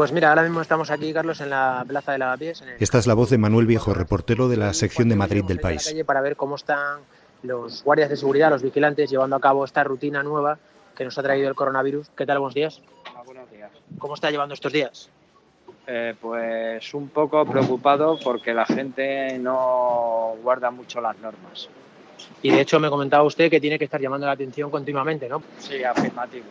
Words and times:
Pues 0.00 0.12
mira, 0.12 0.30
ahora 0.30 0.44
mismo 0.44 0.62
estamos 0.62 0.90
aquí, 0.90 1.12
Carlos, 1.12 1.42
en 1.42 1.50
la 1.50 1.84
Plaza 1.86 2.12
de 2.12 2.16
Lavapiés. 2.16 2.62
En 2.62 2.68
Esta 2.80 2.96
es 2.96 3.06
la 3.06 3.12
voz 3.12 3.28
de 3.28 3.36
Manuel 3.36 3.66
Viejo, 3.66 3.92
reportero 3.92 4.48
de 4.48 4.56
la 4.56 4.72
sección 4.72 5.10
de 5.10 5.14
Madrid 5.14 5.44
del 5.44 5.60
país. 5.60 5.94
Para 6.06 6.22
ver 6.22 6.36
cómo 6.36 6.54
están 6.54 7.00
los 7.42 7.84
guardias 7.84 8.08
de 8.08 8.16
seguridad, 8.16 8.48
los 8.48 8.62
vigilantes, 8.62 9.10
llevando 9.10 9.36
a 9.36 9.40
cabo 9.40 9.62
esta 9.62 9.84
rutina 9.84 10.22
nueva 10.22 10.56
que 10.96 11.04
nos 11.04 11.18
ha 11.18 11.22
traído 11.22 11.50
el 11.50 11.54
coronavirus. 11.54 12.08
¿Qué 12.16 12.24
tal? 12.24 12.38
Buenos 12.38 12.54
días. 12.54 12.80
Hola, 13.10 13.22
buenos 13.26 13.50
días. 13.50 13.70
¿Cómo 13.98 14.14
está 14.14 14.30
llevando 14.30 14.54
estos 14.54 14.72
días? 14.72 15.10
Eh, 15.86 16.14
pues 16.18 16.94
un 16.94 17.10
poco 17.10 17.44
preocupado 17.44 18.18
porque 18.24 18.54
la 18.54 18.64
gente 18.64 19.38
no 19.38 20.34
guarda 20.42 20.70
mucho 20.70 21.02
las 21.02 21.18
normas. 21.18 21.68
Y 22.40 22.52
de 22.52 22.62
hecho 22.62 22.80
me 22.80 22.88
comentaba 22.88 23.22
usted 23.24 23.50
que 23.50 23.60
tiene 23.60 23.78
que 23.78 23.84
estar 23.84 24.00
llamando 24.00 24.26
la 24.26 24.32
atención 24.32 24.70
continuamente, 24.70 25.28
¿no? 25.28 25.42
Sí, 25.58 25.84
afirmativo. 25.84 26.46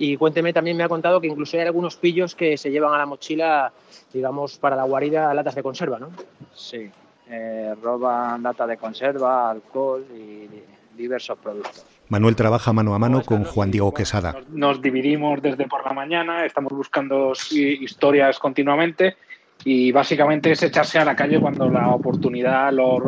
Y 0.00 0.16
cuénteme, 0.16 0.54
también 0.54 0.78
me 0.78 0.82
ha 0.82 0.88
contado 0.88 1.20
que 1.20 1.26
incluso 1.26 1.58
hay 1.58 1.64
algunos 1.64 1.94
pillos 1.96 2.34
que 2.34 2.56
se 2.56 2.70
llevan 2.70 2.94
a 2.94 2.98
la 2.98 3.04
mochila, 3.04 3.70
digamos, 4.12 4.56
para 4.56 4.74
la 4.74 4.84
guarida 4.84 5.34
latas 5.34 5.54
de 5.54 5.62
conserva, 5.62 5.98
¿no? 5.98 6.10
Sí, 6.54 6.90
eh, 7.28 7.74
roban 7.82 8.42
latas 8.42 8.66
de 8.66 8.78
conserva, 8.78 9.50
alcohol 9.50 10.06
y 10.16 10.48
diversos 10.96 11.36
productos. 11.38 11.84
Manuel 12.08 12.34
trabaja 12.34 12.72
mano 12.72 12.94
a 12.94 12.98
mano 12.98 13.22
con 13.22 13.44
Juan 13.44 13.70
Diego 13.70 13.92
Quesada. 13.92 14.36
Nos, 14.48 14.80
dividimos 14.80 15.42
desde 15.42 15.66
por 15.68 15.84
la 15.84 15.92
mañana, 15.92 16.46
estamos 16.46 16.72
buscando 16.72 17.32
historias 17.52 18.38
continuamente 18.38 19.16
y 19.64 19.92
básicamente 19.92 20.52
es 20.52 20.62
echarse 20.62 20.98
a 20.98 21.04
la 21.04 21.14
calle 21.14 21.38
cuando 21.38 21.68
la 21.68 21.88
oportunidad 21.90 22.72
lo, 22.72 22.98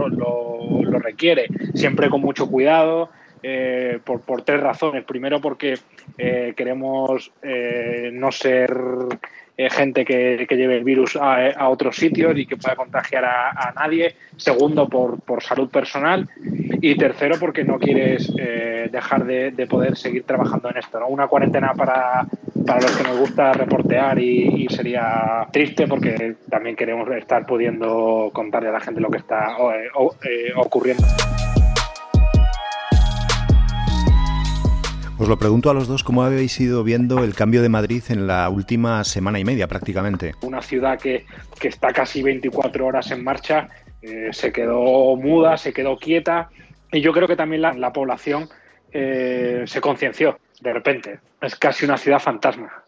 requiere, 1.00 1.48
siempre 1.74 2.10
con 2.10 2.20
mucho 2.20 2.48
cuidado, 2.48 3.08
eh, 3.42 3.98
por, 4.04 4.20
por, 4.20 4.42
tres 4.42 4.60
razones. 4.60 5.04
Primero 5.04 5.40
porque 5.40 5.74
eh, 6.16 6.54
queremos 6.56 7.32
eh, 7.42 8.10
no 8.12 8.30
ser 8.30 8.74
gente 9.56 10.04
que, 10.04 10.44
lleve 10.50 10.78
el 10.78 10.82
virus 10.82 11.16
a, 11.16 11.68
otros 11.68 11.94
sitios 11.94 12.36
y 12.36 12.46
que 12.46 12.56
pueda 12.56 12.74
contagiar 12.74 13.24
a, 13.24 13.72
nadie. 13.76 14.16
Segundo, 14.36 14.88
por, 14.88 15.20
por, 15.20 15.42
salud 15.42 15.70
personal. 15.70 16.28
Y 16.80 16.96
tercero, 16.96 17.36
porque 17.38 17.62
no 17.62 17.78
quieres 17.78 18.32
dejar 18.90 19.24
de, 19.24 19.66
poder 19.68 19.96
seguir 19.96 20.24
trabajando 20.24 20.68
en 20.70 20.78
esto. 20.78 20.98
¿no? 20.98 21.06
Una 21.06 21.28
cuarentena 21.28 21.74
para, 21.74 22.26
para 22.66 22.80
los 22.80 22.96
que 22.96 23.04
nos 23.04 23.18
gusta 23.18 23.52
reportear 23.52 24.18
y, 24.18 24.66
sería 24.68 25.46
triste 25.52 25.86
porque 25.86 26.36
también 26.48 26.74
queremos 26.74 27.08
estar 27.10 27.46
pudiendo 27.46 28.30
contarle 28.32 28.70
a 28.70 28.72
la 28.72 28.80
gente 28.80 29.00
lo 29.00 29.10
que 29.10 29.18
está 29.18 29.56
ocurriendo. 30.56 31.06
Os 35.22 35.28
lo 35.28 35.38
pregunto 35.38 35.70
a 35.70 35.74
los 35.74 35.86
dos, 35.86 36.02
¿cómo 36.02 36.24
habéis 36.24 36.58
ido 36.58 36.82
viendo 36.82 37.22
el 37.22 37.36
cambio 37.36 37.62
de 37.62 37.68
Madrid 37.68 38.02
en 38.08 38.26
la 38.26 38.48
última 38.48 39.04
semana 39.04 39.38
y 39.38 39.44
media 39.44 39.68
prácticamente? 39.68 40.34
Una 40.42 40.60
ciudad 40.60 40.98
que, 40.98 41.24
está 41.62 41.92
casi 41.92 42.24
24 42.24 42.84
horas 42.84 43.08
en 43.12 43.22
marcha, 43.22 43.68
eh, 44.02 44.30
se 44.32 44.52
quedó 44.52 45.14
muda, 45.14 45.56
se 45.56 45.72
quedó 45.72 45.96
quieta 45.96 46.50
y 46.90 47.00
yo 47.02 47.12
creo 47.12 47.28
que 47.28 47.36
también 47.36 47.62
la, 47.62 47.92
población 47.92 48.48
eh, 48.90 49.62
se 49.64 49.80
concienció 49.80 50.40
de 50.60 50.72
repente. 50.72 51.20
Es 51.40 51.54
casi 51.54 51.84
una 51.84 51.98
ciudad 51.98 52.18
fantasma. 52.18 52.82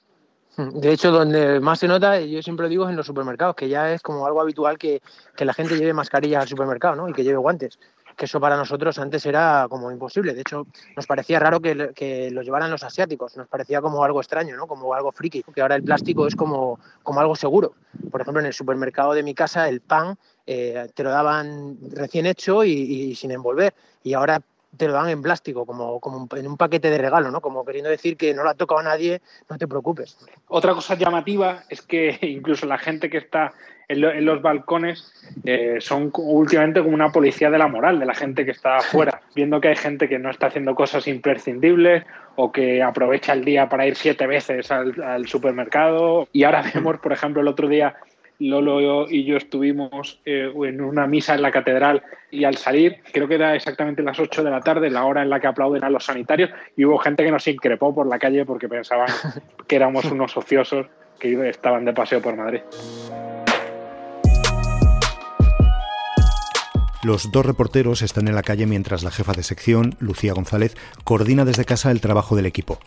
De 0.56 0.90
hecho, 0.90 1.12
donde 1.12 1.60
más 1.60 1.78
se 1.78 1.86
nota, 1.86 2.20
yo 2.20 2.42
siempre 2.42 2.68
digo, 2.68 2.82
es 2.86 2.90
en 2.90 2.96
los 2.96 3.06
supermercados, 3.06 3.54
que 3.54 3.68
ya 3.68 3.92
es 3.92 4.02
como 4.02 4.26
algo 4.26 4.40
habitual 4.40 4.76
que, 4.76 5.02
que 5.36 5.44
la 5.44 5.54
gente 5.54 5.76
lleve 5.76 5.92
mascarillas 5.92 6.42
al 6.42 6.48
supermercado 6.48 6.96
¿no? 6.96 7.08
y 7.08 7.12
que 7.12 7.22
lleve 7.22 7.36
guantes 7.36 7.78
que 8.16 8.26
eso 8.26 8.40
para 8.40 8.56
nosotros 8.56 8.98
antes 8.98 9.24
era 9.26 9.66
como 9.68 9.90
imposible. 9.90 10.34
De 10.34 10.40
hecho, 10.40 10.66
nos 10.96 11.06
parecía 11.06 11.38
raro 11.38 11.60
que, 11.60 11.92
que, 11.94 12.30
lo 12.30 12.42
llevaran 12.42 12.70
los 12.70 12.82
asiáticos, 12.82 13.36
nos 13.36 13.48
parecía 13.48 13.80
como 13.80 14.04
algo 14.04 14.20
extraño, 14.20 14.56
¿no? 14.56 14.66
como 14.66 14.94
algo 14.94 15.12
friki, 15.12 15.42
que 15.42 15.62
ahora 15.62 15.76
el 15.76 15.82
plástico 15.82 16.26
es 16.26 16.36
como, 16.36 16.78
como 17.02 17.20
algo 17.20 17.36
seguro. 17.36 17.74
Por 18.10 18.20
ejemplo, 18.20 18.40
en 18.40 18.46
el 18.46 18.52
supermercado 18.52 19.12
de 19.14 19.22
mi 19.22 19.34
casa 19.34 19.68
el 19.68 19.80
pan 19.80 20.16
eh, 20.46 20.88
te 20.94 21.02
lo 21.02 21.10
daban 21.10 21.78
recién 21.92 22.26
hecho 22.26 22.64
y, 22.64 23.14
sin 23.14 23.30
envolver. 23.30 23.74
Y 24.02 24.14
ahora 24.14 24.42
te 24.76 24.86
lo 24.86 24.94
dan 24.94 25.08
en 25.08 25.22
plástico, 25.22 25.66
como, 25.66 26.00
como 26.00 26.28
en 26.36 26.46
un 26.46 26.56
paquete 26.56 26.90
de 26.90 26.98
regalo, 26.98 27.30
¿no? 27.30 27.40
Como 27.40 27.64
queriendo 27.64 27.90
decir 27.90 28.16
que 28.16 28.34
no 28.34 28.42
lo 28.42 28.50
ha 28.50 28.54
tocado 28.54 28.80
a 28.80 28.84
nadie, 28.84 29.20
no 29.48 29.58
te 29.58 29.68
preocupes. 29.68 30.18
Otra 30.48 30.74
cosa 30.74 30.94
llamativa 30.94 31.64
es 31.68 31.82
que 31.82 32.18
incluso 32.22 32.66
la 32.66 32.78
gente 32.78 33.10
que 33.10 33.18
está 33.18 33.52
en, 33.88 34.24
los 34.24 34.42
balcones 34.42 35.12
eh, 35.44 35.76
son 35.80 36.10
últimamente 36.14 36.82
como 36.82 36.94
una 36.94 37.10
policía 37.10 37.50
de 37.50 37.58
la 37.58 37.68
moral, 37.68 37.98
de 37.98 38.06
la 38.06 38.14
gente 38.14 38.44
que 38.44 38.50
está 38.50 38.76
afuera, 38.76 39.20
viendo 39.34 39.60
que 39.60 39.68
hay 39.68 39.76
gente 39.76 40.08
que 40.08 40.18
no 40.18 40.30
está 40.30 40.46
haciendo 40.46 40.74
cosas 40.74 41.06
imprescindibles 41.06 42.04
o 42.36 42.50
que 42.50 42.82
aprovecha 42.82 43.32
el 43.32 43.44
día 43.44 43.68
para 43.68 43.86
ir 43.86 43.96
siete 43.96 44.26
veces 44.26 44.70
al, 44.70 45.26
supermercado. 45.26 46.28
Y 46.32 46.44
ahora 46.44 46.62
vemos, 46.74 46.98
por 46.98 47.12
ejemplo, 47.12 47.42
el 47.42 47.48
otro 47.48 47.68
día 47.68 47.94
Lolo 48.38 49.08
y 49.08 49.24
yo 49.24 49.36
estuvimos 49.36 50.20
eh, 50.24 50.52
en 50.54 50.80
una 50.80 51.06
misa 51.06 51.34
en 51.34 51.42
la 51.42 51.50
catedral 51.50 52.02
y 52.30 52.44
al 52.44 52.56
salir, 52.56 53.00
creo 53.12 53.28
que 53.28 53.36
era 53.36 53.54
exactamente 53.54 54.02
las 54.02 54.18
8 54.18 54.42
de 54.42 54.50
la 54.50 54.60
tarde, 54.60 54.90
la 54.90 55.04
hora 55.04 55.22
en 55.22 55.30
la 55.30 55.40
que 55.40 55.46
aplauden 55.46 55.84
a 55.84 55.90
los 55.90 56.04
sanitarios, 56.04 56.50
y 56.76 56.84
hubo 56.84 56.98
gente 56.98 57.24
que 57.24 57.30
nos 57.30 57.46
increpó 57.46 57.94
por 57.94 58.06
la 58.06 58.18
calle 58.18 58.44
porque 58.44 58.68
pensaban 58.68 59.08
que 59.68 59.76
éramos 59.76 60.04
unos 60.06 60.36
ociosos 60.36 60.86
que 61.18 61.48
estaban 61.48 61.84
de 61.84 61.92
paseo 61.92 62.20
por 62.20 62.36
Madrid. 62.36 62.60
Los 67.04 67.30
dos 67.30 67.44
reporteros 67.44 68.00
están 68.00 68.28
en 68.28 68.34
la 68.34 68.42
calle 68.42 68.64
mientras 68.64 69.02
la 69.02 69.10
jefa 69.10 69.34
de 69.34 69.42
sección, 69.42 69.94
Lucía 69.98 70.32
González, 70.32 70.74
coordina 71.04 71.44
desde 71.44 71.66
casa 71.66 71.90
el 71.90 72.00
trabajo 72.00 72.34
del 72.34 72.46
equipo. 72.46 72.78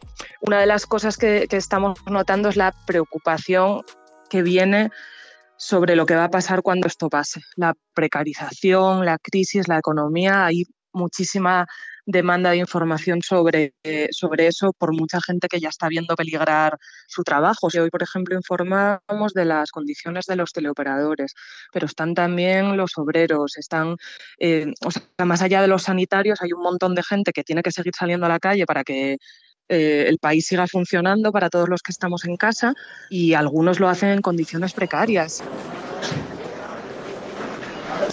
Una 0.41 0.59
de 0.59 0.65
las 0.65 0.87
cosas 0.87 1.17
que, 1.17 1.47
estamos 1.51 1.99
notando 2.07 2.49
es 2.49 2.55
la 2.55 2.73
preocupación 2.87 3.83
que 4.27 4.41
viene 4.41 4.89
sobre 5.57 5.95
lo 5.95 6.05
que 6.05 6.15
va 6.15 6.25
a 6.25 6.29
pasar 6.29 6.61
cuando 6.61 6.87
esto 6.87 7.09
pase. 7.09 7.41
La 7.55 7.73
precarización, 7.93 9.05
la 9.05 9.17
crisis, 9.17 9.67
la 9.67 9.79
economía, 9.79 10.45
hay 10.45 10.63
muchísima 10.93 11.67
demanda 12.07 12.51
de 12.51 12.57
información 12.57 13.21
sobre, 13.21 13.73
sobre 14.11 14.47
eso 14.47 14.71
por 14.77 14.93
mucha 14.93 15.19
gente 15.21 15.49
que 15.49 15.59
ya 15.59 15.69
está 15.69 15.89
viendo 15.89 16.15
peligrar 16.15 16.77
su 17.07 17.23
trabajo. 17.23 17.67
hoy, 17.67 17.89
por 17.89 18.01
ejemplo, 18.01 18.35
informamos 18.35 19.33
de 19.33 19.45
las 19.45 19.71
condiciones 19.71 20.25
de 20.25 20.37
los 20.37 20.53
teleoperadores, 20.53 21.33
pero 21.73 21.85
están 21.85 22.13
también 22.13 22.77
los 22.77 22.97
obreros, 22.97 23.57
están, 23.57 23.97
eh, 24.39 24.73
o 24.85 24.91
sea, 24.91 25.03
más 25.25 25.41
allá 25.41 25.61
de 25.61 25.67
los 25.67 25.83
sanitarios, 25.83 26.41
hay 26.41 26.53
un 26.53 26.63
montón 26.63 26.95
de 26.95 27.03
gente 27.03 27.33
que 27.33 27.43
tiene 27.43 27.61
que 27.61 27.71
seguir 27.71 27.93
saliendo 27.97 28.25
a 28.25 28.29
la 28.29 28.39
calle 28.39 28.65
para 28.65 28.83
que 28.85 29.17
eh, 29.69 30.05
el 30.07 30.17
país 30.17 30.47
siga 30.47 30.67
funcionando 30.67 31.31
para 31.31 31.49
todos 31.49 31.69
los 31.69 31.81
que 31.81 31.91
estamos 31.91 32.25
en 32.25 32.37
casa 32.37 32.73
y 33.09 33.33
algunos 33.33 33.79
lo 33.79 33.89
hacen 33.89 34.09
en 34.09 34.21
condiciones 34.21 34.73
precarias. 34.73 35.43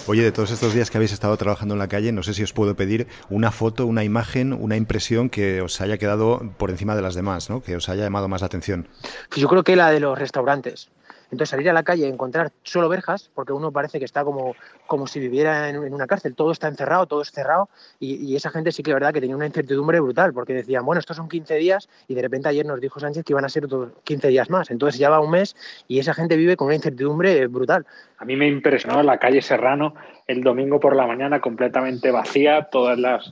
Oye, 0.07 0.21
de 0.21 0.31
todos 0.31 0.51
estos 0.51 0.73
días 0.73 0.91
que 0.91 0.97
habéis 0.97 1.13
estado 1.13 1.35
trabajando 1.35 1.73
en 1.73 1.79
la 1.79 1.87
calle, 1.87 2.11
no 2.11 2.21
sé 2.21 2.35
si 2.35 2.43
os 2.43 2.53
puedo 2.53 2.75
pedir 2.75 3.07
una 3.29 3.51
foto, 3.51 3.87
una 3.87 4.03
imagen, 4.03 4.53
una 4.53 4.75
impresión 4.75 5.29
que 5.29 5.61
os 5.61 5.81
haya 5.81 5.97
quedado 5.97 6.53
por 6.57 6.69
encima 6.69 6.95
de 6.95 7.01
las 7.01 7.15
demás, 7.15 7.49
¿no? 7.49 7.63
que 7.63 7.75
os 7.75 7.89
haya 7.89 8.03
llamado 8.03 8.27
más 8.27 8.41
la 8.41 8.47
atención. 8.47 8.87
Pues 9.29 9.41
yo 9.41 9.47
creo 9.47 9.63
que 9.63 9.75
la 9.75 9.89
de 9.89 9.99
los 9.99 10.17
restaurantes. 10.17 10.89
Entonces 11.25 11.49
salir 11.49 11.69
a 11.69 11.73
la 11.73 11.83
calle 11.83 12.05
y 12.05 12.09
encontrar 12.09 12.51
solo 12.63 12.89
verjas, 12.89 13.31
porque 13.33 13.53
uno 13.53 13.71
parece 13.71 13.99
que 13.99 14.05
está 14.05 14.23
como, 14.23 14.55
como 14.87 15.07
si 15.07 15.19
viviera 15.19 15.69
en, 15.69 15.93
una 15.93 16.07
cárcel, 16.07 16.35
todo 16.35 16.51
está 16.51 16.67
encerrado, 16.67 17.05
todo 17.05 17.21
es 17.21 17.31
cerrado, 17.31 17.69
y, 17.99 18.35
esa 18.35 18.49
gente 18.49 18.71
sí 18.71 18.83
que 18.83 18.91
es 18.91 18.95
verdad 18.95 19.13
que 19.13 19.21
tenía 19.21 19.35
una 19.35 19.45
incertidumbre 19.45 19.99
brutal, 19.99 20.33
porque 20.33 20.53
decían, 20.53 20.85
bueno, 20.85 20.99
estos 20.99 21.15
son 21.15 21.29
15 21.29 21.55
días, 21.55 21.89
y 22.07 22.15
de 22.15 22.21
repente 22.21 22.49
ayer 22.49 22.65
nos 22.65 22.81
dijo 22.81 22.99
Sánchez 22.99 23.23
que 23.23 23.33
iban 23.33 23.45
a 23.45 23.49
ser 23.49 23.65
otros 23.65 23.91
15 24.03 24.27
días 24.27 24.49
más, 24.49 24.69
entonces 24.71 24.99
ya 24.99 25.09
va 25.09 25.19
un 25.19 25.31
mes 25.31 25.55
y 25.87 25.99
esa 25.99 26.13
gente 26.13 26.35
vive 26.35 26.57
con 26.57 26.67
una 26.67 26.75
incertidumbre 26.75 27.47
brutal. 27.47 27.85
A 28.17 28.25
mí 28.25 28.35
me 28.35 28.47
impresionó 28.47 29.01
la 29.03 29.19
calle 29.19 29.41
Serrano 29.41 29.95
el 30.27 30.43
domingo 30.43 30.79
por 30.79 30.95
la 30.95 31.07
mañana 31.07 31.39
completamente 31.39 32.11
vacía, 32.11 32.69
todas 32.71 32.97
las, 32.97 33.31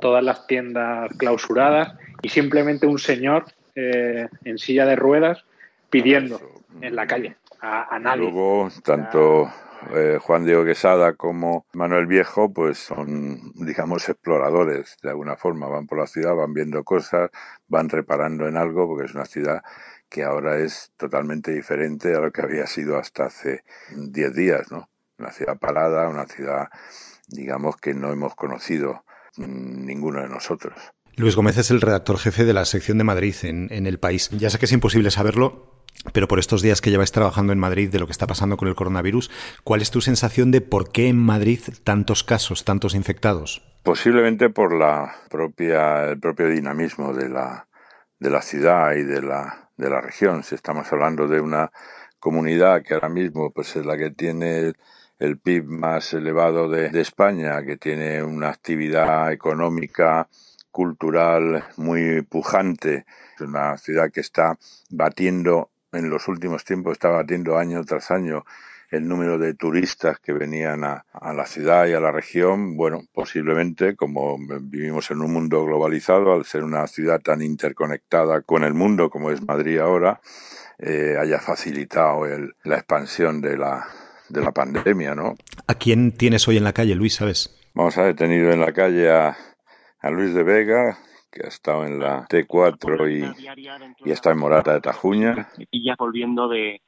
todas 0.00 0.24
las 0.24 0.46
tiendas 0.46 1.10
clausuradas, 1.16 1.94
y 2.22 2.28
simplemente 2.28 2.86
un 2.86 2.98
señor 2.98 3.44
eh, 3.74 4.28
en 4.44 4.58
silla 4.58 4.84
de 4.86 4.96
ruedas 4.96 5.44
pidiendo 5.90 6.40
en 6.80 6.96
la 6.96 7.06
calle 7.06 7.36
a, 7.60 7.98
nadie. 7.98 8.22
Luego, 8.22 8.68
tanto 8.82 9.50
eh, 9.94 10.18
Juan 10.20 10.44
Diego 10.44 10.64
Quesada 10.64 11.14
como 11.14 11.66
Manuel 11.72 12.06
Viejo, 12.06 12.52
pues 12.52 12.78
son, 12.78 13.52
digamos, 13.54 14.08
exploradores 14.08 14.96
de 15.02 15.10
alguna 15.10 15.36
forma. 15.36 15.68
Van 15.68 15.86
por 15.86 15.98
la 15.98 16.06
ciudad, 16.06 16.34
van 16.34 16.52
viendo 16.52 16.84
cosas, 16.84 17.30
van 17.68 17.88
reparando 17.88 18.46
en 18.46 18.56
algo, 18.56 18.86
porque 18.86 19.06
es 19.06 19.14
una 19.14 19.24
ciudad 19.24 19.62
que 20.08 20.24
ahora 20.24 20.58
es 20.58 20.92
totalmente 20.96 21.52
diferente 21.52 22.14
a 22.14 22.20
lo 22.20 22.32
que 22.32 22.42
había 22.42 22.66
sido 22.66 22.98
hasta 22.98 23.26
hace 23.26 23.62
10 23.96 24.34
días, 24.34 24.70
¿no? 24.70 24.88
Una 25.18 25.30
ciudad 25.30 25.58
parada, 25.58 26.08
una 26.08 26.26
ciudad, 26.26 26.68
digamos, 27.28 27.76
que 27.76 27.94
no 27.94 28.10
hemos 28.10 28.34
conocido 28.34 29.04
mm, 29.36 29.86
ninguno 29.86 30.20
de 30.22 30.28
nosotros. 30.28 30.74
Luis 31.16 31.36
Gómez 31.36 31.58
es 31.58 31.70
el 31.70 31.80
redactor 31.80 32.18
jefe 32.18 32.44
de 32.44 32.54
la 32.54 32.64
sección 32.64 32.98
de 32.98 33.04
Madrid 33.04 33.34
en, 33.42 33.68
en 33.70 33.86
El 33.86 33.98
País. 33.98 34.30
Ya 34.30 34.50
sé 34.50 34.58
que 34.58 34.64
es 34.64 34.72
imposible 34.72 35.10
saberlo, 35.10 35.79
pero 36.12 36.28
por 36.28 36.38
estos 36.38 36.62
días 36.62 36.80
que 36.80 36.90
lleváis 36.90 37.12
trabajando 37.12 37.52
en 37.52 37.58
Madrid 37.58 37.90
de 37.90 37.98
lo 37.98 38.06
que 38.06 38.12
está 38.12 38.26
pasando 38.26 38.56
con 38.56 38.68
el 38.68 38.74
coronavirus, 38.74 39.30
¿cuál 39.64 39.82
es 39.82 39.90
tu 39.90 40.00
sensación 40.00 40.50
de 40.50 40.60
por 40.60 40.90
qué 40.90 41.08
en 41.08 41.18
Madrid 41.18 41.60
tantos 41.84 42.24
casos, 42.24 42.64
tantos 42.64 42.94
infectados? 42.94 43.62
Posiblemente 43.82 44.50
por 44.50 44.74
la 44.74 45.14
propia, 45.30 46.10
el 46.10 46.20
propio 46.20 46.48
dinamismo 46.48 47.12
de 47.12 47.28
la, 47.28 47.66
de 48.18 48.30
la 48.30 48.42
ciudad 48.42 48.92
y 48.94 49.02
de 49.02 49.22
la, 49.22 49.70
de 49.76 49.90
la 49.90 50.00
región. 50.00 50.42
Si 50.42 50.54
estamos 50.54 50.92
hablando 50.92 51.28
de 51.28 51.40
una 51.40 51.70
comunidad 52.18 52.82
que 52.82 52.94
ahora 52.94 53.08
mismo 53.08 53.50
pues 53.50 53.74
es 53.76 53.84
la 53.84 53.96
que 53.96 54.10
tiene 54.10 54.72
el 55.18 55.38
PIB 55.38 55.64
más 55.64 56.12
elevado 56.14 56.68
de, 56.68 56.98
España, 57.00 57.62
que 57.64 57.76
tiene 57.76 58.22
una 58.22 58.48
actividad 58.48 59.32
económica, 59.32 60.28
cultural 60.70 61.64
muy 61.76 62.22
pujante, 62.22 63.04
es 63.34 63.40
una 63.40 63.76
ciudad 63.76 64.10
que 64.10 64.20
está 64.20 64.56
batiendo 64.88 65.70
en 65.92 66.10
los 66.10 66.28
últimos 66.28 66.64
tiempos, 66.64 66.92
está 66.92 67.08
batiendo 67.08 67.56
año 67.56 67.84
tras 67.84 68.10
año 68.10 68.44
el 68.90 69.06
número 69.06 69.38
de 69.38 69.54
turistas 69.54 70.18
que 70.18 70.32
venían 70.32 70.82
a, 70.82 71.04
la 71.32 71.46
ciudad 71.46 71.86
y 71.86 71.92
a 71.92 72.00
la 72.00 72.10
región, 72.10 72.76
bueno, 72.76 73.02
posiblemente, 73.12 73.94
como 73.94 74.36
vivimos 74.62 75.10
en 75.12 75.20
un 75.20 75.32
mundo 75.32 75.64
globalizado, 75.64 76.32
al 76.32 76.44
ser 76.44 76.64
una 76.64 76.86
ciudad 76.88 77.20
tan 77.20 77.40
interconectada 77.40 78.42
con 78.42 78.64
el 78.64 78.74
mundo 78.74 79.08
como 79.08 79.30
es 79.30 79.42
Madrid 79.42 79.78
ahora, 79.78 80.20
eh, 80.78 81.16
haya 81.20 81.38
facilitado 81.38 82.26
la 82.64 82.76
expansión 82.76 83.40
de 83.40 83.56
la, 83.56 83.86
de 84.28 84.40
la 84.40 84.50
pandemia, 84.50 85.14
¿no? 85.14 85.36
¿A 85.68 85.74
quién 85.74 86.12
tienes 86.12 86.48
hoy 86.48 86.56
en 86.56 86.64
la 86.64 86.72
calle, 86.72 86.96
Luis, 86.96 87.14
sabes? 87.14 87.56
Vamos 87.74 87.96
a 87.96 88.02
ver, 88.02 88.16
tenido 88.16 88.50
en 88.50 88.60
la 88.60 88.72
calle 88.72 89.08
a, 89.08 89.36
a 90.00 90.10
Luis 90.10 90.34
de 90.34 90.42
Vega, 90.42 90.98
que 91.30 91.44
ha 91.44 91.48
estado 91.48 91.84
en 91.84 92.00
la 92.00 92.26
T4 92.26 93.08
y, 93.08 94.08
y 94.08 94.10
está 94.10 94.32
en 94.32 94.38
Morata 94.38 94.72
de 94.74 94.80
Tajuña. 94.80 95.48
Y 95.70 95.84
ya 95.84 95.94
volviendo 95.98 96.48
de, 96.48 96.82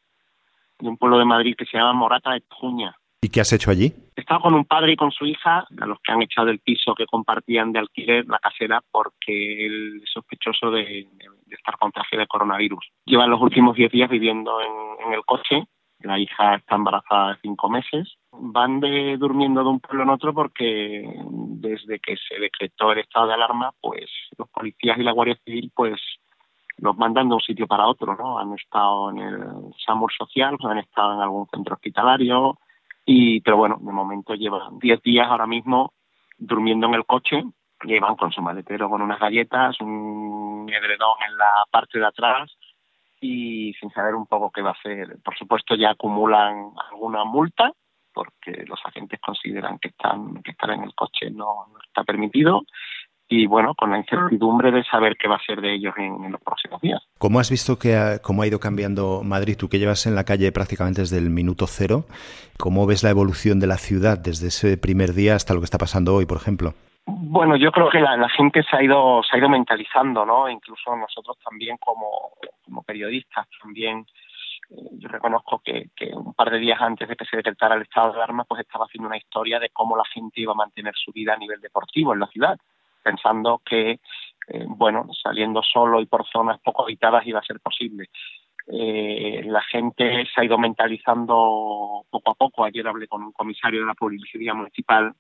de 0.79 0.89
un 0.89 0.97
pueblo 0.97 1.19
de 1.19 1.25
Madrid 1.25 1.55
que 1.56 1.65
se 1.65 1.79
llama 1.79 1.93
Morata 1.93 2.33
de 2.33 2.41
Tajuña. 2.41 2.97
¿Y 3.25 3.29
qué 3.29 3.41
has 3.41 3.53
hecho 3.53 3.71
allí? 3.71 3.94
He 4.17 4.21
estado 4.21 4.41
con 4.41 4.55
un 4.55 4.65
padre 4.65 4.93
y 4.93 4.97
con 4.97 5.12
su 5.12 5.25
hija, 5.25 5.65
a 5.81 5.87
los 5.87 5.99
que 6.00 6.11
han 6.11 6.23
echado 6.23 6.49
el 6.49 6.59
piso 6.59 6.93
que 6.93 7.06
compartían 7.06 7.73
de 7.73 7.79
alquiler, 7.79 8.27
la 8.27 8.41
casera, 8.41 8.83
porque 8.91 9.67
él 9.67 10.00
es 10.03 10.11
sospechoso 10.12 10.73
de, 10.73 11.06
estar 11.49 11.79
contagiado 11.79 12.21
de 12.21 12.27
coronavirus. 12.27 12.85
Llevan 13.05 13.31
los 13.31 13.41
últimos 13.41 13.77
10 13.77 13.93
días 13.93 14.11
viviendo 14.11 14.61
en, 14.61 15.12
el 15.12 15.25
coche, 15.25 15.62
la 16.05 16.19
hija 16.19 16.57
está 16.57 16.77
embarazada 16.77 17.33
de 17.33 17.41
cinco 17.43 17.69
meses. 17.69 18.17
Van 18.33 18.81
de, 18.81 19.17
durmiendo 19.19 19.63
de 19.63 19.71
un 19.71 19.81
pueblo 19.81 20.03
en 20.05 20.11
otro 20.11 20.35
porque 20.35 21.05
desde 21.27 21.99
que 21.99 22.17
se 22.17 22.39
decretó 22.39 22.93
el 22.93 23.01
estado 23.01 23.29
de 23.29 23.35
alarma, 23.35 23.73
pues 23.81 24.11
los 24.37 24.49
policías 24.49 24.99
y 24.99 25.03
la 25.03 25.13
Guardia 25.13 25.39
Civil 25.45 25.71
pues 25.75 26.01
los 26.79 26.97
mandan 26.97 27.29
de 27.29 27.35
un 27.35 27.41
sitio 27.41 27.67
para 27.67 27.87
otro, 27.87 28.17
¿no? 28.17 28.39
Han 28.39 28.55
estado 28.55 29.11
en 29.11 29.19
el 29.19 29.41
SAMUR 29.87 30.13
social, 30.13 30.57
han 30.63 30.79
estado 30.79 31.15
en 31.15 31.21
algún 31.21 31.47
centro 31.49 31.75
hospitalario, 31.75 32.59
y 33.05 33.41
pero 33.41 33.57
bueno, 33.57 33.79
de 33.81 33.93
momento 33.93 34.35
llevan 34.35 34.79
10 34.79 35.03
días 35.03 35.29
ahora 35.29 35.47
mismo 35.47 35.93
durmiendo 36.39 36.87
en 36.89 36.95
el 36.95 37.07
coche, 37.07 37.45
llevan 37.85 38.17
con 38.17 38.33
su 38.33 38.43
maletero 38.43 38.89
con 38.89 39.03
unas 39.03 39.21
galletas, 39.21 39.81
un 39.81 40.69
edredón 40.69 41.17
en 41.29 41.37
la 41.37 41.65
parte 41.71 41.99
de 41.99 42.07
atrás 42.07 42.51
y 43.23 43.73
sin 43.75 43.91
saber 43.93 44.15
un 44.15 44.27
poco 44.27 44.51
qué 44.51 44.61
va 44.61 44.71
a 44.71 44.79
hacer. 44.79 45.17
Por 45.25 45.39
supuesto 45.39 45.77
ya 45.77 45.91
acumulan 45.91 46.73
alguna 46.91 47.25
multa 47.25 47.73
porque 48.13 48.65
los 48.67 48.79
agentes 48.85 49.19
consideran 49.21 49.79
que 49.79 49.89
están 49.89 50.43
que 50.43 50.51
estar 50.51 50.71
en 50.71 50.83
el 50.83 50.95
coche 50.95 51.31
no 51.31 51.67
está 51.87 52.05
permitido 52.05 52.63
y 53.29 53.47
bueno, 53.47 53.75
con 53.75 53.91
la 53.91 53.99
incertidumbre 53.99 54.71
de 54.71 54.85
saber 54.85 55.17
qué 55.17 55.27
va 55.27 55.37
a 55.37 55.47
ser 55.47 55.63
de 55.63 55.75
ellos 55.75 55.95
en, 55.97 56.31
los 56.31 56.41
próximos 56.43 56.83
días. 56.83 57.01
¿Cómo 57.19 57.41
has 57.41 57.51
visto 57.51 57.79
que 57.79 57.97
ha, 57.97 58.19
cómo 58.21 58.43
ha 58.43 58.47
ido 58.47 58.61
cambiando 58.61 59.23
Madrid? 59.25 59.57
Tú 59.59 59.71
que 59.71 59.79
llevas 59.79 60.05
en 60.07 60.15
la 60.15 60.25
calle 60.25 60.53
prácticamente 60.53 61.01
desde 61.01 61.17
el 61.17 61.31
minuto 61.31 61.67
cero, 61.67 62.05
¿cómo 62.59 62.87
ves 62.87 63.03
la 63.03 63.09
evolución 63.09 63.59
de 63.59 63.69
la 63.69 63.79
ciudad 63.79 64.19
desde 64.19 64.49
ese 64.49 64.77
primer 64.77 65.15
día 65.15 65.35
hasta 65.35 65.55
lo 65.55 65.61
que 65.61 65.65
está 65.65 65.79
pasando 65.79 66.15
hoy, 66.15 66.27
por 66.27 66.37
ejemplo? 66.37 66.75
Bueno, 67.07 67.57
yo 67.57 67.73
creo 67.73 67.89
que 67.91 68.01
la, 68.01 68.29
gente 68.29 68.63
se 68.63 68.77
ha 68.77 68.83
ido 68.83 69.23
se 69.25 69.35
ha 69.35 69.39
ido 69.39 69.49
mentalizando, 69.49 70.25
¿no? 70.25 70.49
Incluso 70.49 70.95
nosotros 70.95 71.37
también 71.43 71.77
como, 71.79 72.07
periodistas 72.82 73.46
también 73.61 74.06
eh, 74.70 74.88
yo 74.99 75.08
reconozco 75.08 75.61
que, 75.64 75.90
un 76.14 76.34
par 76.34 76.50
de 76.50 76.58
días 76.58 76.81
antes 76.81 77.08
de 77.08 77.17
que 77.17 77.25
se 77.25 77.37
decretara 77.37 77.75
el 77.75 77.82
estado 77.82 78.12
de 78.12 78.17
alarma, 78.17 78.44
pues 78.44 78.61
estaba 78.61 78.87
haciendo 78.87 79.08
una 79.08 79.17
historia 79.17 79.58
de 79.58 79.70
cómo 79.70 79.96
la 79.96 80.05
gente 80.05 80.40
iba 80.40 80.52
a 80.52 80.56
mantener 80.56 80.94
su 80.94 81.12
vida 81.12 81.34
a 81.34 81.38
nivel 81.38 81.61
deportivo 81.61 82.12
en 82.12 82.20
la 82.20 82.26
ciudad 82.26 82.58
pensando 83.02 83.61
que, 83.64 84.00
eh, 84.49 84.64
bueno, 84.67 85.08
saliendo 85.23 85.62
solo 85.62 86.00
y 86.00 86.06
por 86.06 86.26
zonas 86.26 86.61
poco 86.61 86.84
habitadas 86.84 87.26
iba 87.26 87.40
a 87.40 87.44
ser 87.44 87.61
posible. 87.61 88.08
Eh, 88.69 89.43
la 89.44 89.62
gente 89.62 90.25
se 90.32 90.40
ha 90.40 90.44
ido 90.44 90.56
mentalizando 90.56 92.05
poco 92.08 92.31
a 92.31 92.34
poco. 92.34 92.64
Ayer 92.64 92.87
hablé 92.87 93.08
con 93.08 93.23
un 93.23 93.32
comisario 93.32 93.81
de 93.81 93.87
la 93.87 93.94
Policía 93.94 94.55
Municipal 94.55 95.12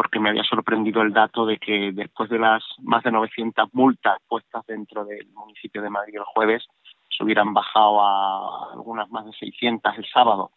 porque 0.00 0.18
me 0.18 0.30
había 0.30 0.44
sorprendido 0.44 1.02
el 1.02 1.12
dato 1.12 1.44
de 1.44 1.58
que 1.58 1.92
después 1.92 2.30
de 2.30 2.38
las 2.38 2.64
más 2.78 3.02
de 3.02 3.12
900 3.12 3.68
multas 3.74 4.16
puestas 4.26 4.64
dentro 4.64 5.04
del 5.04 5.28
municipio 5.34 5.82
de 5.82 5.90
Madrid 5.90 6.14
el 6.14 6.24
jueves, 6.24 6.66
se 7.10 7.22
hubieran 7.22 7.52
bajado 7.52 8.00
a 8.00 8.72
algunas 8.72 9.10
más 9.10 9.26
de 9.26 9.32
600 9.32 9.98
el 9.98 10.06
sábado. 10.06 10.52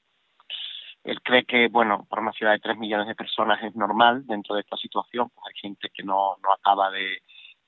Él 1.04 1.22
cree 1.22 1.44
que, 1.44 1.68
bueno, 1.68 2.08
para 2.10 2.22
una 2.22 2.32
ciudad 2.32 2.54
de 2.54 2.60
3 2.60 2.78
millones 2.78 3.06
de 3.06 3.16
personas 3.16 3.62
es 3.62 3.76
normal 3.76 4.26
dentro 4.26 4.56
de 4.56 4.62
esta 4.62 4.78
situación. 4.78 5.30
Pues 5.36 5.46
hay 5.48 5.60
gente 5.60 5.90
que 5.94 6.04
no, 6.04 6.38
no 6.42 6.54
acaba 6.54 6.90
de, 6.90 7.18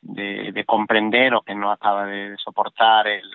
de, 0.01 0.63
comprender 0.63 1.35
o 1.35 1.41
que 1.41 1.55
no 1.55 1.71
acaba 1.71 2.05
de 2.05 2.37
soportar 2.37 3.05
el, 3.07 3.29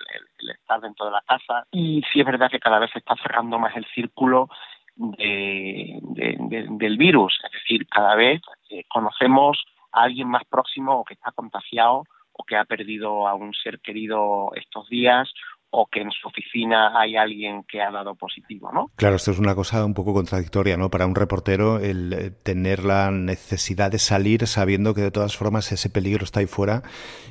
estar 0.51 0.81
dentro 0.81 1.05
de 1.05 1.11
la 1.11 1.21
casa. 1.21 1.67
Y 1.71 2.01
sí 2.11 2.21
es 2.21 2.25
verdad 2.25 2.49
que 2.49 2.59
cada 2.59 2.79
vez 2.79 2.89
se 2.89 2.97
está 2.97 3.15
cerrando 3.17 3.59
más 3.59 3.77
el 3.77 3.85
círculo 3.93 4.49
de, 4.95 5.99
del 6.01 6.97
virus. 6.97 7.39
Es 7.43 7.51
decir, 7.51 7.87
cada 7.87 8.15
vez 8.15 8.41
eh, 8.69 8.83
conocemos 8.89 9.63
a 9.91 10.03
alguien 10.03 10.27
más 10.27 10.43
próximo 10.45 10.99
o 10.99 11.05
que 11.05 11.13
está 11.13 11.31
contagiado 11.31 12.03
o 12.33 12.43
que 12.43 12.55
ha 12.55 12.65
perdido 12.65 13.27
a 13.27 13.35
un 13.35 13.53
ser 13.53 13.79
querido 13.79 14.51
estos 14.55 14.87
días 14.89 15.31
o 15.71 15.87
que 15.87 16.01
en 16.01 16.11
su 16.11 16.27
oficina 16.27 16.99
hay 16.99 17.15
alguien 17.15 17.63
que 17.63 17.81
ha 17.81 17.89
dado 17.91 18.13
positivo, 18.15 18.71
¿no? 18.73 18.91
Claro, 18.97 19.15
esto 19.15 19.31
es 19.31 19.39
una 19.39 19.55
cosa 19.55 19.85
un 19.85 19.93
poco 19.93 20.13
contradictoria, 20.13 20.75
¿no? 20.75 20.89
Para 20.89 21.07
un 21.07 21.15
reportero 21.15 21.79
el 21.79 22.13
eh, 22.13 22.31
tener 22.43 22.83
la 22.83 23.09
necesidad 23.09 23.89
de 23.89 23.97
salir 23.97 24.45
sabiendo 24.47 24.93
que 24.93 25.01
de 25.01 25.11
todas 25.11 25.35
formas 25.37 25.71
ese 25.71 25.89
peligro 25.89 26.25
está 26.25 26.41
ahí 26.41 26.45
fuera 26.45 26.83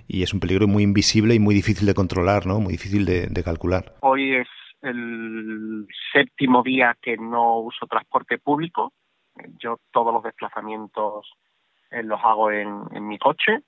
y 0.08 0.22
es 0.22 0.32
un 0.32 0.40
peligro 0.40 0.66
muy 0.66 0.82
invisible 0.82 1.34
y 1.34 1.38
muy 1.38 1.54
difícil 1.54 1.86
de 1.86 1.94
controlar, 1.94 2.46
¿no? 2.46 2.60
Muy 2.60 2.72
difícil 2.72 3.04
de, 3.04 3.42
calcular. 3.44 3.94
Hoy 4.00 4.34
es 4.34 4.48
el 4.82 5.86
séptimo 6.12 6.62
día 6.62 6.96
que 7.00 7.16
no 7.16 7.58
uso 7.58 7.86
transporte 7.86 8.38
público. 8.38 8.92
Yo 9.58 9.78
todos 9.90 10.12
los 10.12 10.22
desplazamientos 10.22 11.30
eh, 11.90 12.02
los 12.02 12.20
hago 12.22 12.50
en, 12.50 12.84
en 12.92 13.06
mi 13.06 13.18
coche 13.18 13.62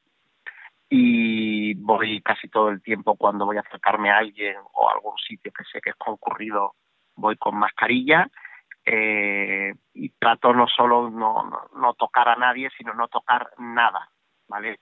y 0.89 1.75
voy 1.75 2.21
casi 2.21 2.49
todo 2.49 2.69
el 2.69 2.83
tiempo 2.83 3.17
cuando 3.17 3.47
voy 3.47 3.57
a 3.57 3.61
acercarme 3.61 4.11
a 4.11 4.19
alguien 4.19 4.57
o 4.75 4.89
a 4.89 4.93
algún 4.93 5.17
sitio 5.17 5.51
que 5.51 5.65
sé 5.65 5.81
que 5.81 5.91
es 5.91 5.97
concurrido, 5.97 6.75
voy 7.17 7.37
con 7.37 7.57
mascarilla 7.57 8.29
eh, 8.85 9.73
y 9.95 10.09
trato 10.11 10.53
no 10.53 10.67
solo 10.67 11.09
no, 11.09 11.51
no, 11.75 11.95
tocar 11.95 12.29
a 12.29 12.37
nadie, 12.37 12.69
sino 12.77 12.93
no 12.95 13.09
tocar 13.09 13.49
nada, 13.59 14.11
¿vale? 14.49 14.81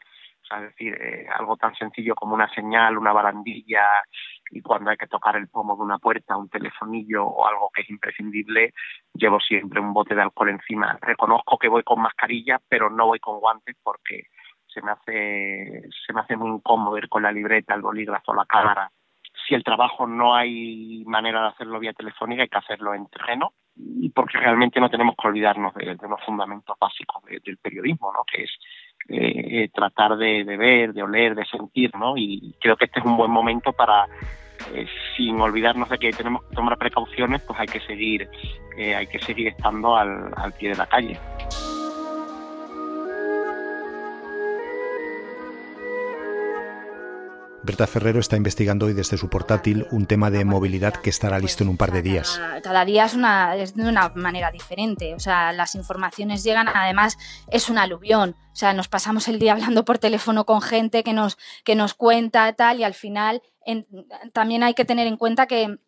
Es 0.52 0.60
decir, 0.62 0.94
eh, 1.00 1.28
algo 1.32 1.56
tan 1.56 1.76
sencillo 1.76 2.14
como 2.16 2.34
una 2.34 2.52
señal, 2.52 2.98
una 2.98 3.12
barandilla 3.12 4.02
y 4.50 4.60
cuando 4.62 4.90
hay 4.90 4.96
que 4.96 5.06
tocar 5.06 5.36
el 5.36 5.48
pomo 5.48 5.76
de 5.76 5.82
una 5.82 5.98
puerta, 5.98 6.36
un 6.36 6.48
telefonillo 6.48 7.24
o 7.24 7.46
algo 7.46 7.70
que 7.72 7.82
es 7.82 7.90
imprescindible, 7.90 8.74
llevo 9.14 9.38
siempre 9.40 9.80
un 9.80 9.92
bote 9.92 10.14
de 10.14 10.22
alcohol 10.22 10.50
encima. 10.50 10.98
Reconozco 11.00 11.58
que 11.58 11.68
voy 11.68 11.82
con 11.82 12.00
mascarilla, 12.02 12.60
pero 12.68 12.90
no 12.90 13.06
voy 13.06 13.20
con 13.20 13.38
guantes 13.38 13.76
porque 13.82 14.24
se 14.66 14.82
me 14.82 14.92
hace 14.92 15.82
se 16.06 16.12
me 16.12 16.20
hace 16.20 16.36
muy 16.36 16.50
incómodo 16.50 16.98
ir 16.98 17.08
con 17.08 17.22
la 17.22 17.32
libreta, 17.32 17.74
el 17.74 17.82
bolígrafo, 17.82 18.34
la 18.34 18.44
cámara. 18.44 18.90
Si 19.46 19.54
el 19.54 19.64
trabajo 19.64 20.06
no 20.06 20.34
hay 20.34 21.04
manera 21.06 21.42
de 21.42 21.48
hacerlo 21.48 21.78
vía 21.78 21.92
telefónica, 21.92 22.42
hay 22.42 22.48
que 22.48 22.58
hacerlo 22.58 22.94
en 22.94 23.06
terreno 23.06 23.52
y 23.76 24.10
porque 24.10 24.38
realmente 24.38 24.80
no 24.80 24.90
tenemos 24.90 25.14
que 25.20 25.28
olvidarnos 25.28 25.74
de, 25.74 25.86
los 25.86 26.24
fundamentos 26.24 26.76
básicos 26.78 27.22
del 27.24 27.56
periodismo, 27.58 28.12
¿no? 28.12 28.24
Que 28.24 28.44
es 28.44 28.50
eh, 29.08 29.68
tratar 29.74 30.16
de, 30.16 30.44
ver, 30.44 30.92
de 30.92 31.02
oler, 31.02 31.34
de 31.34 31.44
sentir, 31.46 31.94
¿no? 31.96 32.16
Y 32.16 32.54
creo 32.60 32.76
que 32.76 32.84
este 32.84 33.00
es 33.00 33.06
un 33.06 33.16
buen 33.16 33.30
momento 33.30 33.72
para 33.72 34.06
eh, 34.74 34.86
sin 35.16 35.40
olvidarnos 35.40 35.88
de 35.88 35.98
que 35.98 36.12
tenemos 36.12 36.44
que 36.44 36.54
tomar 36.54 36.78
precauciones, 36.78 37.42
pues 37.42 37.58
hay 37.58 37.66
que 37.66 37.80
seguir, 37.80 38.28
eh, 38.76 38.94
hay 38.94 39.06
que 39.06 39.18
seguir 39.18 39.48
estando 39.48 39.96
al 39.96 40.52
pie 40.58 40.70
de 40.70 40.76
la 40.76 40.86
calle. 40.86 41.18
Berta 47.62 47.86
Ferrero 47.86 48.20
está 48.20 48.36
investigando 48.36 48.86
hoy 48.86 48.94
desde 48.94 49.18
su 49.18 49.28
portátil 49.28 49.86
un 49.90 50.06
tema 50.06 50.30
de 50.30 50.44
movilidad 50.44 50.94
que 50.94 51.10
estará 51.10 51.38
listo 51.38 51.62
en 51.62 51.70
un 51.70 51.76
par 51.76 51.92
de 51.92 52.00
días. 52.00 52.40
Cada, 52.62 52.84
día 52.84 53.04
es, 53.04 53.14
una, 53.14 53.54
es 53.56 53.74
de 53.74 53.88
una 53.88 54.10
manera 54.14 54.50
diferente, 54.50 55.14
o 55.14 55.20
sea, 55.20 55.52
las 55.52 55.74
informaciones 55.74 56.42
llegan, 56.42 56.68
además 56.68 57.18
es 57.48 57.68
un 57.68 57.76
aluvión, 57.76 58.34
o 58.52 58.56
sea, 58.56 58.72
nos 58.72 58.88
pasamos 58.88 59.28
el 59.28 59.38
día 59.38 59.52
hablando 59.52 59.84
por 59.84 59.98
teléfono 59.98 60.46
con 60.46 60.62
gente 60.62 61.02
que 61.02 61.12
nos, 61.12 61.36
que 61.64 61.74
nos 61.74 61.94
cuenta 61.94 62.52
tal 62.54 62.80
y 62.80 62.84
al 62.84 62.94
final 62.94 63.42
también 64.32 64.62
hay 64.62 64.74
que 64.74 64.84
tener 64.84 65.06
en 65.06 65.16
cuenta 65.16 65.46
que 65.46 65.78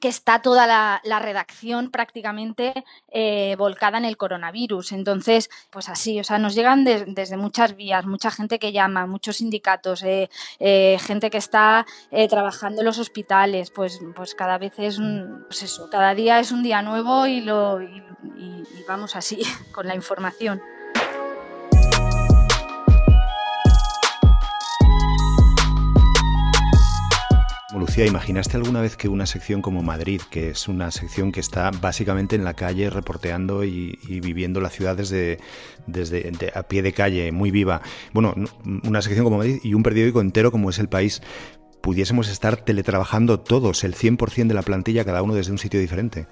que 0.00 0.08
está 0.08 0.40
toda 0.40 0.66
la, 0.66 1.18
redacción 1.20 1.90
prácticamente 1.90 2.72
eh, 3.08 3.54
volcada 3.56 3.98
en 3.98 4.04
el 4.04 4.16
coronavirus. 4.16 4.92
Entonces, 4.92 5.50
pues 5.70 5.88
así, 5.88 6.18
o 6.18 6.24
sea, 6.24 6.38
nos 6.38 6.54
llegan 6.54 6.84
desde 6.84 7.36
muchas 7.36 7.76
vías, 7.76 8.06
mucha 8.06 8.30
gente 8.30 8.58
que 8.58 8.72
llama, 8.72 9.06
muchos 9.06 9.36
sindicatos, 9.36 10.02
eh, 10.02 10.30
eh, 10.58 10.98
gente 11.00 11.30
que 11.30 11.38
está 11.38 11.86
trabajando 12.28 12.80
en 12.80 12.86
los 12.86 12.98
hospitales, 12.98 13.70
pues, 13.70 14.00
pues 14.14 14.34
cada 14.34 14.58
vez 14.58 14.78
es 14.78 14.98
un, 14.98 15.44
pues 15.46 15.62
eso, 15.62 15.88
cada 15.90 16.14
día 16.14 16.40
es 16.40 16.52
un 16.52 16.62
día 16.62 16.82
nuevo 16.82 17.26
y, 17.26 17.40
lo, 17.40 17.80
y 17.82 18.02
vamos 18.88 19.14
así 19.16 19.42
con 19.72 19.86
la 19.86 19.94
información. 19.94 20.60
Lucía, 27.82 28.06
¿imaginaste 28.06 28.56
alguna 28.56 28.80
vez 28.80 28.96
que 28.96 29.08
una 29.08 29.26
sección 29.26 29.60
como 29.60 29.82
Madrid, 29.82 30.22
que 30.30 30.50
es 30.50 30.68
una 30.68 30.92
sección 30.92 31.32
que 31.32 31.40
está 31.40 31.72
básicamente 31.72 32.36
en 32.36 32.44
la 32.44 32.54
calle 32.54 32.90
reporteando 32.90 33.64
y, 33.64 33.98
viviendo 34.22 34.60
la 34.60 34.70
ciudad 34.70 34.96
desde, 34.96 35.40
a 36.54 36.62
pie 36.62 36.82
de 36.82 36.92
calle, 36.92 37.32
muy 37.32 37.50
viva, 37.50 37.82
bueno, 38.12 38.36
una 38.84 39.02
sección 39.02 39.24
como 39.24 39.38
Madrid 39.38 39.58
y 39.64 39.74
un 39.74 39.82
periódico 39.82 40.20
entero 40.20 40.52
como 40.52 40.70
es 40.70 40.78
El 40.78 40.88
País, 40.88 41.22
pudiésemos 41.80 42.28
estar 42.28 42.54
teletrabajando 42.58 43.40
todos, 43.40 43.82
el 43.82 43.96
100% 43.96 44.46
de 44.46 44.54
la 44.54 44.62
plantilla, 44.62 45.04
cada 45.04 45.20
uno 45.20 45.34
desde 45.34 45.50
un 45.50 45.58
sitio 45.58 45.80
diferente? 45.80 46.28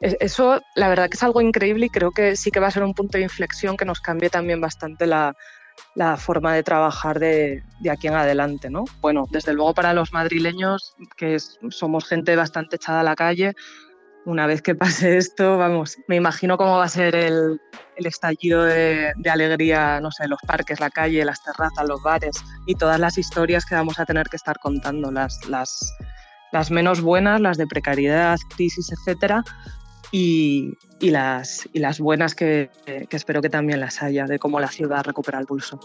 Eso, 0.00 0.60
la 0.74 0.88
verdad 0.88 1.08
que 1.08 1.16
es 1.16 1.22
algo 1.22 1.42
increíble 1.42 1.86
y 1.86 1.90
creo 1.90 2.10
que 2.10 2.34
sí 2.34 2.50
que 2.50 2.58
va 2.58 2.66
a 2.66 2.72
ser 2.72 2.82
un 2.82 2.94
punto 2.94 3.18
de 3.18 3.22
inflexión 3.22 3.76
que 3.76 3.84
nos 3.84 4.00
cambie 4.00 4.30
también 4.30 4.60
bastante 4.60 5.06
la, 5.06 5.36
la 5.94 6.16
forma 6.16 6.54
de 6.54 6.62
trabajar 6.62 7.18
de, 7.18 7.62
aquí 7.90 8.08
en 8.08 8.14
adelante. 8.14 8.70
¿no? 8.70 8.84
Bueno, 9.00 9.26
desde 9.30 9.52
luego 9.52 9.74
para 9.74 9.94
los 9.94 10.12
madrileños, 10.12 10.94
que 11.16 11.38
somos 11.70 12.06
gente 12.06 12.36
bastante 12.36 12.76
echada 12.76 13.00
a 13.00 13.04
la 13.04 13.14
calle, 13.14 13.54
una 14.26 14.46
vez 14.46 14.62
que 14.62 14.74
pase 14.74 15.16
esto, 15.16 15.58
vamos, 15.58 15.98
me 16.08 16.16
imagino 16.16 16.56
cómo 16.56 16.78
va 16.78 16.84
a 16.84 16.88
ser 16.88 17.14
el, 17.14 17.60
estallido 17.96 18.64
de, 18.64 19.12
alegría, 19.30 20.00
no 20.00 20.10
sé, 20.10 20.26
los 20.26 20.40
parques, 20.46 20.80
la 20.80 20.90
calle, 20.90 21.24
las 21.24 21.42
terrazas, 21.44 21.86
los 21.86 22.02
bares 22.02 22.42
y 22.66 22.74
todas 22.74 22.98
las 22.98 23.18
historias 23.18 23.64
que 23.64 23.74
vamos 23.74 23.98
a 23.98 24.04
tener 24.04 24.28
que 24.28 24.36
estar 24.36 24.58
contando, 24.58 25.12
las, 25.12 25.46
las, 25.48 25.94
las 26.52 26.70
menos 26.70 27.00
buenas, 27.00 27.40
las 27.40 27.56
de 27.56 27.66
precariedad, 27.66 28.38
crisis, 28.56 28.90
etcétera, 28.90 29.44
y, 30.16 30.76
las, 31.00 31.68
y 31.72 31.80
las 31.80 31.98
buenas 31.98 32.36
que, 32.36 32.70
que 32.86 33.16
espero 33.16 33.42
que 33.42 33.50
también 33.50 33.80
las 33.80 34.00
haya, 34.00 34.26
de 34.26 34.38
cómo 34.38 34.60
la 34.60 34.68
ciudad 34.68 35.04
recupera 35.04 35.40
el 35.40 35.46
pulso. 35.46 35.80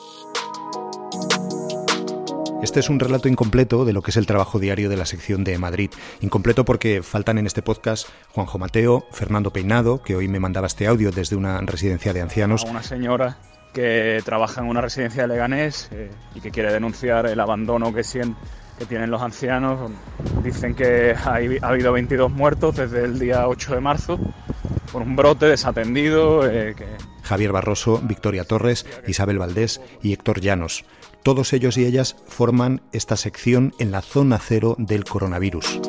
Este 2.62 2.80
es 2.80 2.90
un 2.90 3.00
relato 3.00 3.28
incompleto 3.28 3.86
de 3.86 3.94
lo 3.94 4.04
que 4.04 4.12
es 4.12 4.18
el 4.18 4.28
trabajo 4.28 4.60
diario 4.60 4.88
de 4.90 4.98
la 4.98 5.08
sección 5.08 5.44
de 5.44 5.58
Madrid. 5.58 5.90
Incompleto 6.22 6.64
porque 6.64 7.02
faltan 7.02 7.40
en 7.40 7.48
este 7.48 7.64
podcast 7.64 8.08
Juanjo 8.34 8.60
Mateo, 8.60 9.08
Fernando 9.12 9.52
Peinado, 9.52 10.04
que 10.04 10.16
hoy 10.16 10.28
me 10.28 10.40
mandaba 10.40 10.68
este 10.68 10.86
audio 10.86 11.10
desde 11.12 11.36
una 11.36 11.60
residencia 11.62 12.14
de 12.14 12.22
ancianos. 12.22 12.64
Una 12.70 12.84
señora 12.84 13.38
que 13.74 14.22
trabaja 14.26 14.62
en 14.62 14.68
una 14.68 14.82
residencia 14.82 15.24
de 15.24 15.30
Leganés 15.30 15.90
eh, 15.92 16.12
y 16.36 16.42
que 16.42 16.52
quiere 16.52 16.72
denunciar 16.72 17.26
el 17.26 17.40
abandono 17.40 17.94
que 17.94 18.04
siente 18.04 18.38
que 18.80 18.86
tienen 18.86 19.12
los 19.12 19.22
ancianos. 19.22 19.92
Dicen 20.44 20.74
que 20.74 21.14
ha 21.14 21.36
habido 21.68 21.92
22 21.92 22.32
muertos 22.32 22.78
desde 22.78 23.04
el 23.04 23.20
día 23.20 23.48
8 23.48 23.76
de 23.76 23.82
marzo 23.82 24.20
por 24.92 25.04
un 25.04 25.16
brote 25.16 25.46
desatendido. 25.46 26.50
Eh, 26.50 26.76
Javier 27.22 27.52
Barroso, 27.52 28.00
Victoria 28.02 28.46
Torres, 28.46 28.86
Isabel 29.06 29.38
Valdés 29.38 29.82
y 30.02 30.14
Héctor 30.14 30.40
Llanos. 30.42 30.86
Todos 31.22 31.54
ellos 31.54 31.78
y 31.78 31.86
ellas 31.86 32.16
forman 32.28 32.82
esta 32.94 33.18
sección 33.18 33.74
en 33.78 33.92
la 33.92 34.02
zona 34.02 34.40
cero 34.40 34.76
del 34.80 35.04
coronavirus. 35.04 35.82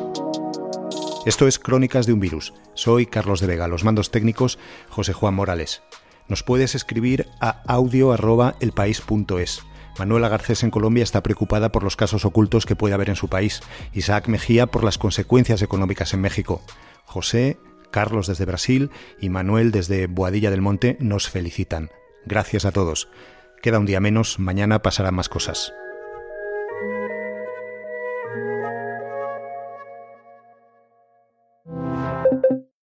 Esto 1.25 1.47
es 1.47 1.57
Crónicas 1.59 2.05
de 2.05 2.13
un 2.13 2.19
virus. 2.19 2.53
Soy 2.73 3.05
Carlos 3.05 3.39
de 3.39 3.47
Vega, 3.47 3.67
los 3.67 3.83
mandos 3.83 4.11
técnicos 4.11 4.59
José 4.89 5.13
Juan 5.13 5.33
Morales. 5.33 5.81
Nos 6.27 6.43
puedes 6.43 6.75
escribir 6.75 7.27
a 7.39 7.61
audio.elpaís.es. 7.67 9.63
Manuela 9.99 10.29
Garcés 10.29 10.63
en 10.63 10.71
Colombia 10.71 11.03
está 11.03 11.21
preocupada 11.21 11.71
por 11.71 11.83
los 11.83 11.95
casos 11.95 12.25
ocultos 12.25 12.65
que 12.65 12.75
puede 12.75 12.93
haber 12.93 13.09
en 13.09 13.15
su 13.15 13.27
país. 13.27 13.61
Isaac 13.93 14.27
Mejía 14.27 14.67
por 14.67 14.83
las 14.83 14.97
consecuencias 14.97 15.61
económicas 15.61 16.13
en 16.13 16.21
México. 16.21 16.61
José, 17.05 17.57
Carlos 17.91 18.27
desde 18.27 18.45
Brasil 18.45 18.89
y 19.19 19.29
Manuel 19.29 19.71
desde 19.71 20.07
Boadilla 20.07 20.49
del 20.49 20.61
Monte 20.61 20.97
nos 20.99 21.29
felicitan. 21.29 21.89
Gracias 22.25 22.65
a 22.65 22.71
todos. 22.71 23.09
Queda 23.61 23.79
un 23.79 23.85
día 23.85 23.99
menos, 23.99 24.39
mañana 24.39 24.81
pasarán 24.81 25.15
más 25.15 25.29
cosas. 25.29 25.73